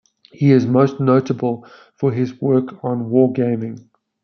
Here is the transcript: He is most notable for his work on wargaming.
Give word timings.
He 0.31 0.51
is 0.51 0.65
most 0.65 0.99
notable 0.99 1.67
for 1.93 2.11
his 2.11 2.41
work 2.41 2.83
on 2.83 3.11
wargaming. 3.11 3.87